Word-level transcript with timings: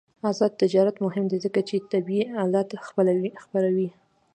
آزاد 0.29 0.51
تجارت 0.61 0.95
مهم 1.05 1.25
دی 1.31 1.37
ځکه 1.45 1.59
چې 1.69 1.75
طبي 1.91 2.19
آلات 2.43 2.69
خپروي. 3.43 3.89